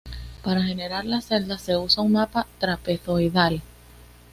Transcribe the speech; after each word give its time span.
Para 0.41 0.63
generar 0.63 1.05
las 1.05 1.25
celdas 1.25 1.61
se 1.61 1.77
usa 1.77 2.01
un 2.01 2.13
mapa 2.13 2.47
trapezoidal. 2.57 3.61